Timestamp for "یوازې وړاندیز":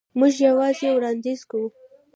0.47-1.41